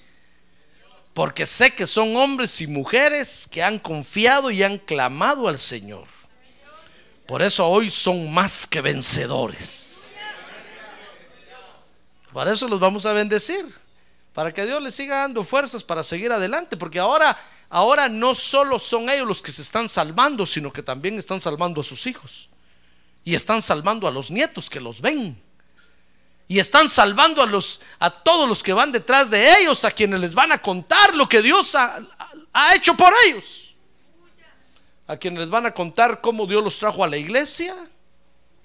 [1.14, 6.08] Porque sé que son hombres y mujeres que han confiado y han clamado al Señor.
[7.28, 10.14] Por eso hoy son más que vencedores.
[12.32, 13.81] Para eso los vamos a bendecir.
[14.34, 16.78] Para que Dios les siga dando fuerzas para seguir adelante.
[16.78, 17.38] Porque ahora,
[17.70, 21.82] ahora no solo son ellos los que se están salvando, sino que también están salvando
[21.82, 22.50] a sus hijos.
[23.24, 25.42] Y están salvando a los nietos que los ven.
[26.48, 30.20] Y están salvando a, los, a todos los que van detrás de ellos, a quienes
[30.20, 32.00] les van a contar lo que Dios ha,
[32.52, 33.74] ha hecho por ellos.
[35.08, 37.76] A quienes les van a contar cómo Dios los trajo a la iglesia,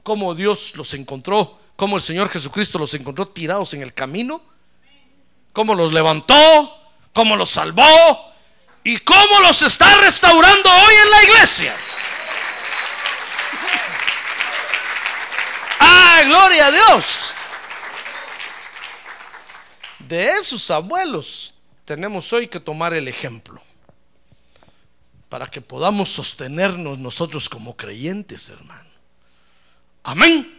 [0.03, 4.43] cómo Dios los encontró, cómo el Señor Jesucristo los encontró tirados en el camino,
[5.57, 6.37] cómo los levantó,
[7.14, 7.83] cómo los salvó
[8.85, 11.75] y cómo los está restaurando hoy en la iglesia.
[15.81, 17.37] ¡Ah, gloria a Dios!
[20.01, 21.55] De esos abuelos
[21.87, 23.59] tenemos hoy que tomar el ejemplo
[25.31, 28.90] para que podamos sostenernos nosotros como creyentes, hermano.
[30.03, 30.53] Amén.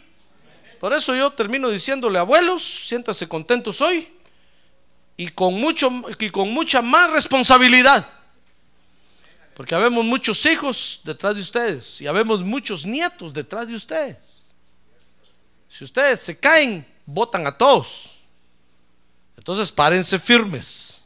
[0.79, 4.16] Por eso yo termino diciéndole, abuelos, siéntase contentos hoy
[5.17, 8.07] y con, mucho, y con mucha más responsabilidad.
[9.55, 14.53] Porque habemos muchos hijos detrás de ustedes y habemos muchos nietos detrás de ustedes.
[15.67, 18.17] Si ustedes se caen, votan a todos.
[19.35, 21.03] Entonces párense firmes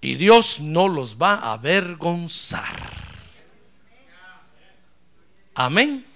[0.00, 2.90] y Dios no los va a avergonzar.
[5.54, 6.06] Amén.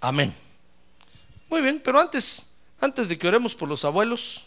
[0.00, 0.34] Amén.
[1.48, 2.45] Muy bien, pero antes,
[2.80, 4.46] antes de que oremos por los abuelos,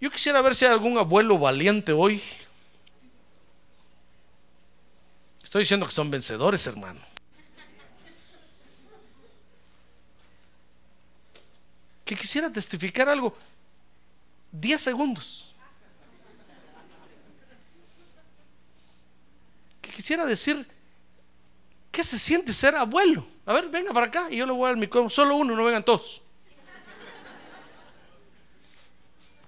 [0.00, 2.22] yo quisiera ver si hay algún abuelo valiente hoy.
[5.42, 7.00] Estoy diciendo que son vencedores, hermano.
[12.06, 13.36] que quisiera testificar algo.
[14.52, 15.52] 10 segundos.
[19.82, 20.66] Que quisiera decir,
[21.96, 23.26] ¿qué se siente ser abuelo?
[23.46, 25.08] A ver, venga para acá y yo le voy a dar mi micrófono.
[25.08, 26.22] Solo uno, no vengan todos.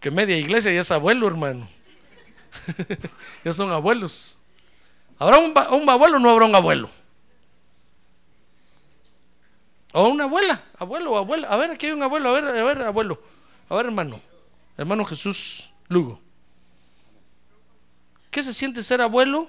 [0.01, 1.69] Que media iglesia ya es abuelo, hermano.
[3.45, 4.39] ya son abuelos.
[5.19, 6.89] ¿Habrá un, un abuelo o no habrá un abuelo?
[9.93, 11.49] O una abuela, abuelo o abuela.
[11.49, 13.23] A ver, aquí hay un abuelo, a ver, a ver, abuelo.
[13.69, 14.19] A ver, hermano.
[14.79, 16.19] Hermano Jesús Lugo.
[18.31, 19.49] ¿Qué se siente ser abuelo?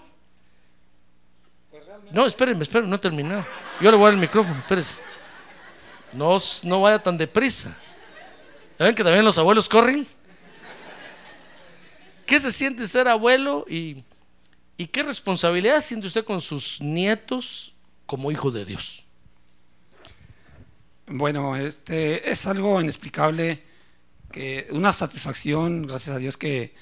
[2.12, 3.46] No, espérenme, espérenme, no he terminado.
[3.80, 5.02] Yo le voy a dar el micrófono, espérense.
[6.14, 7.78] No, no vaya tan deprisa.
[8.80, 10.08] ¿Ven que también los abuelos corren?
[12.26, 14.04] ¿Qué se siente ser abuelo y,
[14.78, 17.74] y qué responsabilidad siente usted con sus nietos
[18.06, 19.06] como hijo de Dios?
[21.08, 23.64] Bueno, este es algo inexplicable,
[24.32, 26.74] que una satisfacción, gracias a Dios, que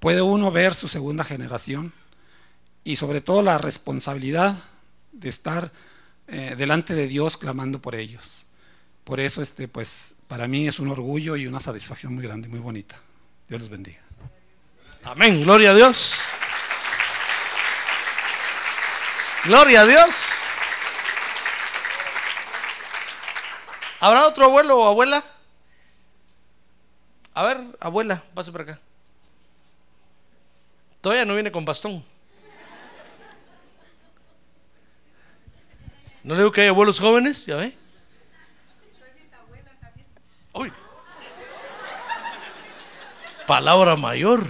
[0.00, 1.92] puede uno ver su segunda generación
[2.82, 4.56] y sobre todo la responsabilidad
[5.18, 5.72] de estar
[6.28, 8.46] eh, delante de Dios clamando por ellos.
[9.04, 12.58] Por eso, este, pues, para mí es un orgullo y una satisfacción muy grande, muy
[12.58, 12.96] bonita.
[13.48, 14.00] Dios los bendiga.
[15.04, 16.16] Amén, gloria a Dios.
[19.44, 20.14] Gloria a Dios.
[24.00, 25.22] ¿Habrá otro abuelo o abuela?
[27.32, 28.80] A ver, abuela, pase por acá.
[31.00, 32.04] Todavía no viene con bastón.
[36.26, 37.46] ¿No digo que hay abuelos jóvenes?
[37.46, 37.72] ¿Ya ve?
[40.54, 40.72] Uy.
[43.46, 44.44] Palabra mayor.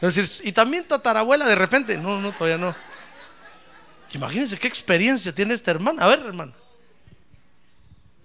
[0.00, 1.98] Es decir, y también tatarabuela de repente.
[1.98, 2.72] No, no, todavía no.
[4.12, 6.04] Imagínense qué experiencia tiene esta hermana.
[6.04, 6.52] A ver, hermano.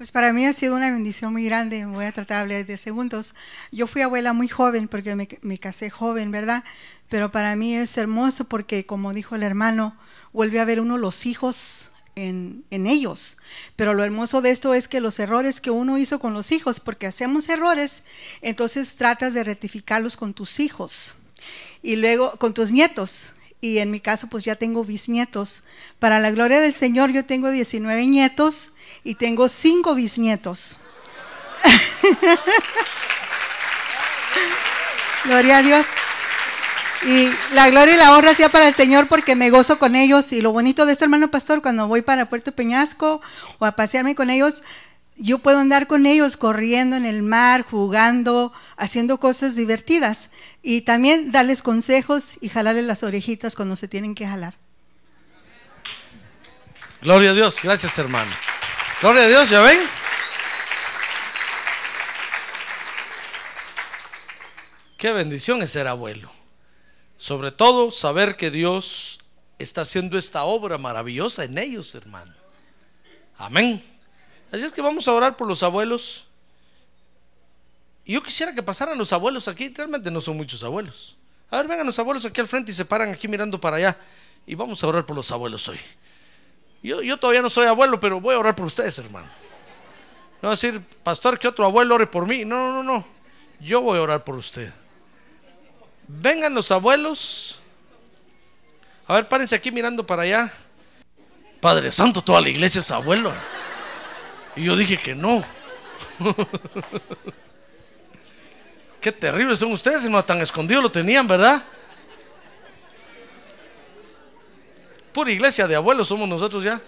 [0.02, 1.86] Pues para mí ha sido una bendición muy grande.
[1.86, 3.36] Voy a tratar de hablar de segundos.
[3.72, 6.64] Yo fui abuela muy joven porque me, casé joven, ¿verdad?
[7.08, 9.96] Pero para mí es hermoso porque, como dijo el hermano,
[10.34, 13.38] vuelve a ver uno los hijos en, en ellos.
[13.76, 16.80] Pero lo hermoso de esto es que los errores que uno hizo con los hijos,
[16.80, 18.02] porque hacemos errores,
[18.42, 21.18] entonces tratas de rectificarlos con tus hijos
[21.84, 23.34] y luego con tus nietos.
[23.64, 25.62] Y en mi caso, pues ya tengo bisnietos.
[26.00, 28.71] Para la gloria del Señor, yo tengo 19 nietos
[29.04, 30.78] y tengo 5 bisnietos.
[35.26, 35.88] gloria a Dios.
[37.04, 40.32] Y la gloria y la honra sea para el Señor porque me gozo con ellos.
[40.34, 43.22] Y lo bonito de esto, hermano pastor, cuando voy para Puerto Peñasco
[43.58, 44.62] o a pasearme con ellos,
[45.16, 50.30] yo puedo andar con ellos corriendo en el mar, jugando, haciendo cosas divertidas.
[50.62, 54.56] Y también darles consejos y jalarles las orejitas cuando se tienen que jalar.
[57.02, 58.32] Gloria a Dios, gracias hermano.
[59.02, 59.80] Gloria a Dios, ¿ya ven?
[64.96, 66.32] Qué bendición es ser abuelo.
[67.18, 69.18] Sobre todo saber que Dios
[69.58, 72.32] está haciendo esta obra maravillosa en ellos, hermano.
[73.38, 73.84] Amén.
[74.52, 76.28] Así es que vamos a orar por los abuelos.
[78.06, 79.74] Y yo quisiera que pasaran los abuelos aquí.
[79.76, 81.18] Realmente no son muchos abuelos.
[81.50, 83.98] A ver, vengan los abuelos aquí al frente y se paran aquí mirando para allá.
[84.46, 85.80] Y vamos a orar por los abuelos hoy.
[86.84, 89.28] Yo, yo todavía no soy abuelo, pero voy a orar por ustedes, hermano.
[90.42, 92.44] No decir, pastor, que otro abuelo ore por mí.
[92.46, 93.08] No, no, no, no.
[93.60, 94.72] Yo voy a orar por usted.
[96.08, 97.60] Vengan los abuelos.
[99.08, 100.52] A ver, párense aquí mirando para allá.
[101.60, 103.32] Padre Santo, toda la iglesia es abuelo.
[104.56, 105.44] Y yo dije que no.
[109.00, 111.64] Qué terribles son ustedes, no tan escondido lo tenían, ¿verdad?
[115.14, 116.80] Pura iglesia de abuelos somos nosotros ya.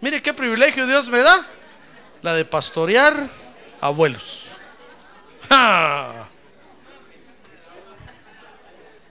[0.00, 1.46] Mire qué privilegio Dios me da.
[2.22, 3.28] La de pastorear
[3.80, 4.48] abuelos.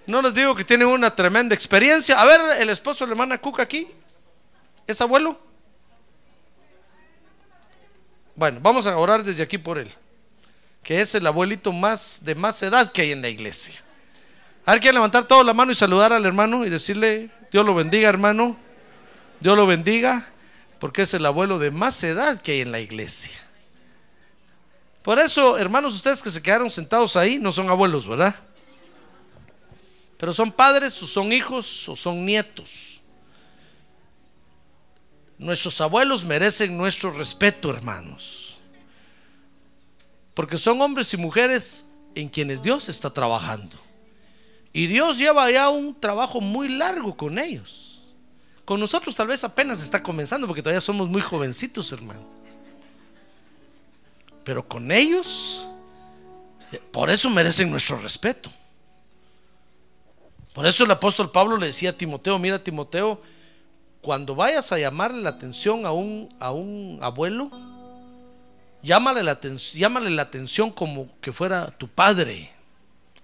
[0.08, 2.20] No les digo que tienen una tremenda experiencia.
[2.20, 3.90] A ver, el esposo de la hermana Cuca aquí.
[4.88, 5.40] ¿Es abuelo?
[8.36, 9.90] Bueno, vamos a orar desde aquí por él.
[10.84, 13.82] Que es el abuelito más de más edad que hay en la iglesia.
[14.66, 17.74] A ver, quieren levantar toda la mano y saludar al hermano y decirle, Dios lo
[17.74, 18.58] bendiga, hermano.
[19.40, 20.28] Dios lo bendiga,
[20.80, 23.40] porque es el abuelo de más edad que hay en la iglesia.
[25.02, 28.36] Por eso, hermanos, ustedes que se quedaron sentados ahí no son abuelos, ¿verdad?
[30.18, 33.02] Pero son padres o son hijos o son nietos.
[35.40, 38.60] Nuestros abuelos merecen nuestro respeto, hermanos.
[40.36, 43.76] Porque son hombres y mujeres en quienes Dios está trabajando.
[44.74, 48.04] Y Dios lleva ya un trabajo muy largo con ellos.
[48.64, 52.22] Con nosotros tal vez apenas está comenzando porque todavía somos muy jovencitos, hermano.
[54.44, 55.66] Pero con ellos,
[56.92, 58.50] por eso merecen nuestro respeto.
[60.54, 63.22] Por eso el apóstol Pablo le decía a Timoteo, mira Timoteo,
[64.02, 67.50] cuando vayas a llamarle la atención a un, a un abuelo,
[68.82, 69.40] llámale la,
[69.74, 72.52] llámale la atención como que fuera tu padre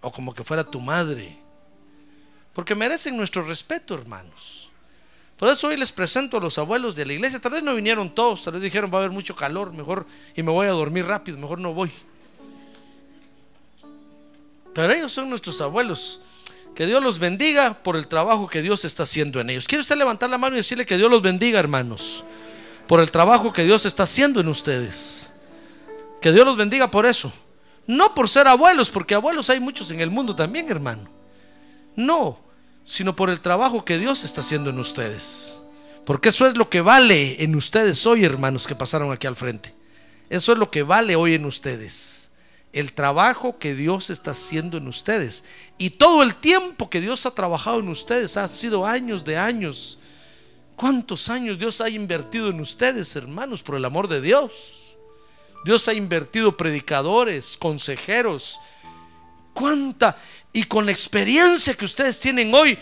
[0.01, 1.37] o como que fuera tu madre.
[2.53, 4.71] Porque merecen nuestro respeto, hermanos.
[5.37, 7.39] Por eso hoy les presento a los abuelos de la iglesia.
[7.39, 10.41] Tal vez no vinieron todos, tal vez dijeron va a haber mucho calor, mejor y
[10.41, 11.91] me voy a dormir rápido, mejor no voy.
[14.73, 16.21] Pero ellos son nuestros abuelos.
[16.75, 19.67] Que Dios los bendiga por el trabajo que Dios está haciendo en ellos.
[19.67, 22.23] ¿Quiere usted levantar la mano y decirle que Dios los bendiga, hermanos?
[22.87, 25.33] Por el trabajo que Dios está haciendo en ustedes.
[26.21, 27.31] Que Dios los bendiga por eso.
[27.87, 31.09] No por ser abuelos, porque abuelos hay muchos en el mundo también, hermano.
[31.95, 32.39] No,
[32.83, 35.61] sino por el trabajo que Dios está haciendo en ustedes.
[36.05, 39.73] Porque eso es lo que vale en ustedes hoy, hermanos, que pasaron aquí al frente.
[40.29, 42.27] Eso es lo que vale hoy en ustedes
[42.73, 45.43] el trabajo que Dios está haciendo en ustedes.
[45.79, 49.97] Y todo el tiempo que Dios ha trabajado en ustedes ha sido años de años.
[50.75, 54.86] ¿Cuántos años Dios ha invertido en ustedes, hermanos, por el amor de Dios?
[55.67, 58.57] Dios ha invertido predicadores, consejeros.
[59.53, 60.15] ¿Cuánta?
[60.53, 62.79] Y con la experiencia que ustedes tienen hoy,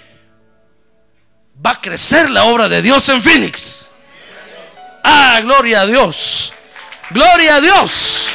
[1.66, 3.90] va a crecer la obra de Dios en Phoenix.
[5.04, 6.54] Ah, gloria a Dios.
[7.10, 8.30] Gloria a Dios.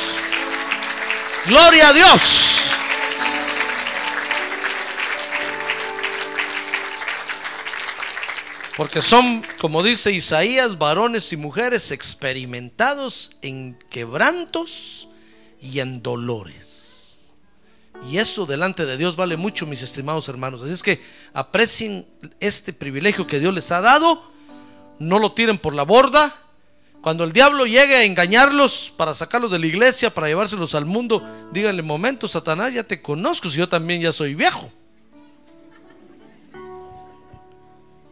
[1.46, 2.49] Gloria a Dios.
[8.80, 15.06] Porque son, como dice Isaías, varones y mujeres experimentados en quebrantos
[15.60, 17.28] y en dolores.
[18.10, 20.62] Y eso delante de Dios vale mucho, mis estimados hermanos.
[20.62, 20.98] Así es que
[21.34, 22.06] aprecien
[22.40, 24.32] este privilegio que Dios les ha dado.
[24.98, 26.34] No lo tiren por la borda
[27.02, 31.22] cuando el diablo llegue a engañarlos para sacarlos de la iglesia, para llevárselos al mundo,
[31.52, 34.72] díganle, momento, Satanás, ya te conozco, si yo también ya soy viejo.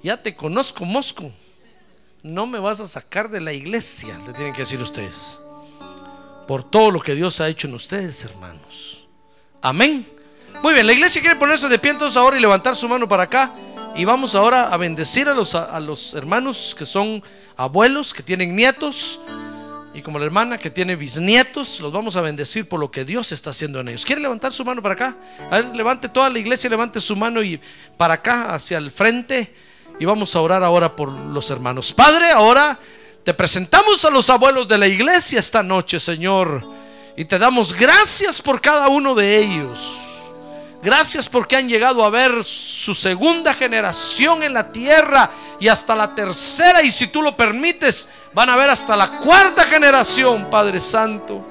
[0.03, 1.31] Ya te conozco, Mosco.
[2.23, 5.41] no me vas a sacar de la iglesia, le tienen que decir ustedes.
[6.47, 9.07] Por todo lo que Dios ha hecho en ustedes, hermanos.
[9.63, 10.07] Amén.
[10.63, 13.25] Muy bien, la iglesia quiere ponerse de pie entonces ahora y levantar su mano para
[13.25, 13.53] acá.
[13.95, 17.23] Y vamos ahora a bendecir a los, a los hermanos que son
[17.57, 19.21] abuelos, que tienen nietos.
[19.95, 23.33] Y como la hermana que tiene bisnietos, los vamos a bendecir por lo que Dios
[23.33, 24.05] está haciendo en ellos.
[24.05, 25.17] ¿Quiere levantar su mano para acá?
[25.51, 27.61] A ver, levante toda la iglesia, levante su mano y
[27.97, 29.53] para acá, hacia el frente.
[30.01, 31.93] Y vamos a orar ahora por los hermanos.
[31.93, 32.79] Padre, ahora
[33.25, 36.65] te presentamos a los abuelos de la iglesia esta noche, Señor.
[37.17, 40.09] Y te damos gracias por cada uno de ellos.
[40.83, 46.15] Gracias porque han llegado a ver su segunda generación en la tierra y hasta la
[46.15, 51.45] tercera y si tú lo permites van a ver hasta la cuarta generación, Padre Santo.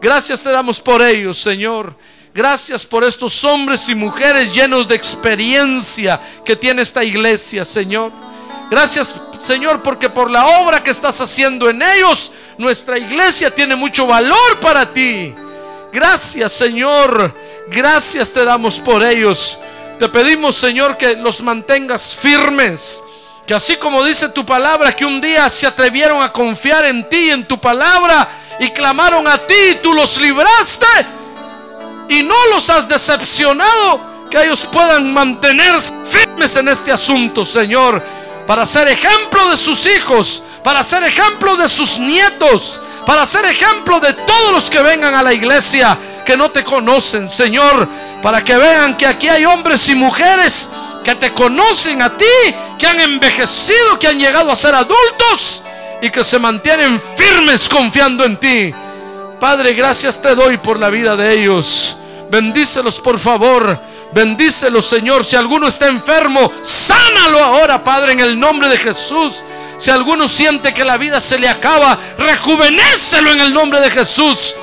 [0.00, 1.94] Gracias te damos por ellos, Señor.
[2.34, 8.12] Gracias por estos hombres y mujeres llenos de experiencia que tiene esta iglesia, Señor.
[8.70, 14.06] Gracias, Señor, porque por la obra que estás haciendo en ellos, nuestra iglesia tiene mucho
[14.06, 15.34] valor para ti.
[15.92, 17.34] Gracias, Señor.
[17.68, 19.58] Gracias te damos por ellos.
[19.98, 23.02] Te pedimos, Señor, que los mantengas firmes.
[23.46, 27.30] Que así como dice tu palabra, que un día se atrevieron a confiar en ti,
[27.30, 28.28] en tu palabra,
[28.60, 30.86] y clamaron a ti, y tú los libraste,
[32.08, 34.00] y no los has decepcionado,
[34.30, 38.02] que ellos puedan mantenerse firmes en este asunto, Señor,
[38.46, 44.00] para ser ejemplo de sus hijos, para ser ejemplo de sus nietos, para ser ejemplo
[44.00, 47.88] de todos los que vengan a la iglesia que no te conocen, Señor,
[48.22, 50.68] para que vean que aquí hay hombres y mujeres
[51.04, 52.24] que te conocen a ti,
[52.78, 55.62] que han envejecido, que han llegado a ser adultos
[56.02, 58.74] y que se mantienen firmes confiando en ti.
[59.40, 61.96] Padre, gracias te doy por la vida de ellos.
[62.30, 63.80] Bendícelos por favor.
[64.12, 65.24] Bendícelos, Señor.
[65.24, 69.44] Si alguno está enfermo, sánalo ahora, Padre, en el nombre de Jesús.
[69.78, 74.54] Si alguno siente que la vida se le acaba, rejuvenécelo en el nombre de Jesús.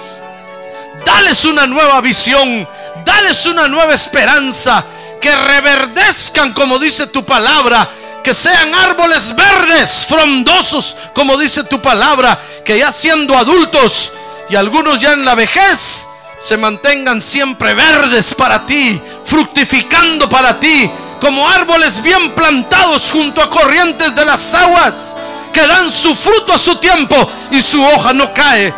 [1.05, 2.67] Dales una nueva visión.
[3.05, 4.83] Dales una nueva esperanza.
[5.21, 7.89] Que reverdezcan, como dice tu palabra.
[8.23, 12.41] Que sean árboles verdes, frondosos, como dice tu palabra.
[12.65, 14.11] Que ya siendo adultos
[14.49, 16.07] y algunos ya en la vejez,
[16.39, 20.89] se mantengan siempre verdes para ti, fructificando para ti,
[21.19, 25.17] como árboles bien plantados junto a corrientes de las aguas,
[25.51, 27.15] que dan su fruto a su tiempo
[27.51, 28.73] y su hoja no cae.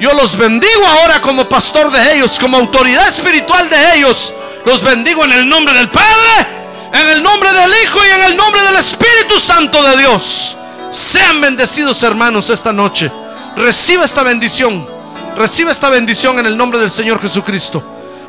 [0.00, 4.32] Yo los bendigo ahora como pastor de ellos, como autoridad espiritual de ellos.
[4.64, 6.46] Los bendigo en el nombre del Padre,
[6.92, 10.56] en el nombre del Hijo y en el nombre del Espíritu Santo de Dios.
[10.90, 13.10] Sean bendecidos hermanos esta noche.
[13.56, 14.97] Recibe esta bendición.
[15.38, 17.80] Recibe esta bendición en el nombre del Señor Jesucristo.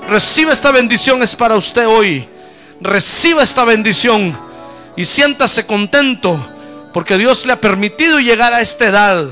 [0.09, 2.29] Recibe esta bendición es para usted hoy.
[2.81, 4.39] Reciba esta bendición
[4.95, 6.39] y siéntase contento
[6.93, 9.25] porque Dios le ha permitido llegar a esta edad.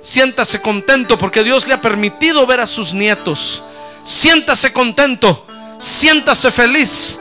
[0.00, 3.60] Siéntase contento porque Dios le ha permitido ver a sus nietos.
[4.04, 5.44] Siéntase contento,
[5.78, 7.18] siéntase feliz.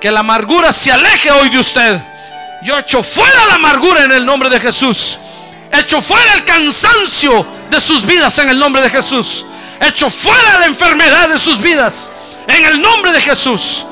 [0.00, 2.02] Que la amargura se aleje hoy de usted.
[2.64, 5.16] Yo echo fuera la amargura en el nombre de Jesús.
[5.70, 9.46] Echo fuera el cansancio de sus vidas en el nombre de Jesús.
[9.80, 12.12] Echo fuera la enfermedad de sus vidas
[12.46, 13.86] en el nombre de Jesús.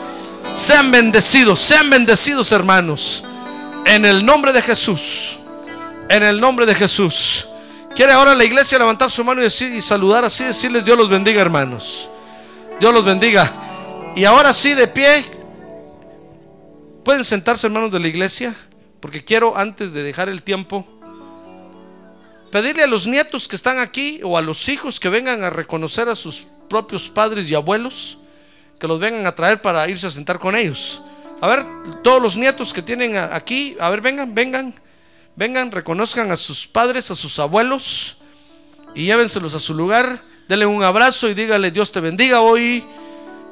[0.54, 3.24] Sean bendecidos, sean bendecidos hermanos.
[3.84, 5.38] En el nombre de Jesús.
[6.08, 7.48] En el nombre de Jesús.
[7.94, 10.44] ¿Quiere ahora la iglesia levantar su mano y, decir, y saludar así?
[10.44, 12.08] Decirles Dios los bendiga hermanos.
[12.80, 13.52] Dios los bendiga.
[14.14, 15.26] Y ahora sí de pie.
[17.04, 18.54] ¿Pueden sentarse hermanos de la iglesia?
[19.00, 20.86] Porque quiero antes de dejar el tiempo
[22.52, 26.08] pedirle a los nietos que están aquí o a los hijos que vengan a reconocer
[26.08, 28.18] a sus propios padres y abuelos
[28.78, 31.02] que los vengan a traer para irse a sentar con ellos.
[31.40, 31.64] A ver,
[32.04, 34.74] todos los nietos que tienen aquí, a ver, vengan, vengan,
[35.34, 38.18] vengan, reconozcan a sus padres, a sus abuelos
[38.94, 40.22] y llévenselos a su lugar.
[40.46, 42.84] Denle un abrazo y dígale, Dios te bendiga hoy.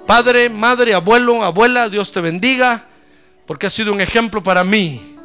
[0.07, 2.85] Padre, madre, abuelo, abuela, Dios te bendiga,
[3.47, 5.17] porque ha sido un ejemplo para mí,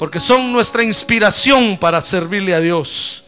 [0.00, 3.22] porque son nuestra inspiración para servirle a Dios,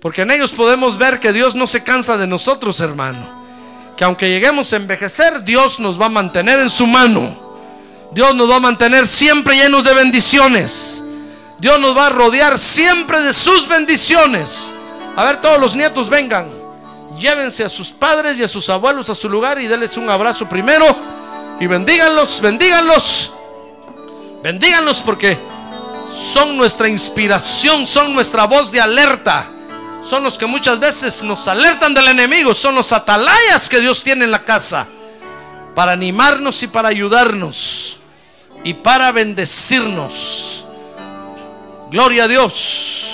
[0.00, 3.44] porque en ellos podemos ver que Dios no se cansa de nosotros, hermano
[3.96, 7.42] que aunque lleguemos a envejecer, Dios nos va a mantener en su mano.
[8.12, 11.02] Dios nos va a mantener siempre llenos de bendiciones.
[11.58, 14.72] Dios nos va a rodear siempre de sus bendiciones.
[15.16, 16.50] A ver, todos los nietos vengan.
[17.18, 20.48] Llévense a sus padres y a sus abuelos a su lugar y denles un abrazo
[20.48, 20.84] primero.
[21.60, 23.32] Y bendíganlos, bendíganlos.
[24.42, 25.40] Bendíganlos porque
[26.14, 29.50] son nuestra inspiración, son nuestra voz de alerta
[30.04, 34.26] son los que muchas veces nos alertan del enemigo, son los atalayas que Dios tiene
[34.26, 34.86] en la casa
[35.74, 37.98] para animarnos y para ayudarnos
[38.62, 40.66] y para bendecirnos.
[41.90, 43.13] Gloria a Dios.